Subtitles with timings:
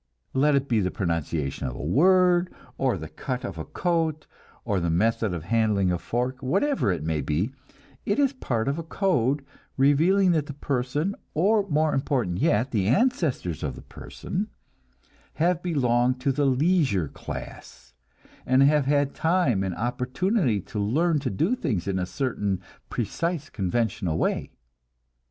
[0.33, 4.25] Let it be the pronunciation of a word, or the cut of a coat,
[4.65, 7.51] or the method of handling a fork whatever it may be,
[8.03, 9.45] it is part of a code,
[9.77, 14.47] revealing that the person, or more important yet, the ancestors of the person,
[15.35, 17.93] have belonged to the leisure class,
[18.43, 22.59] and have had time and opportunity to learn to do things in a certain
[22.89, 24.49] precise conventional way.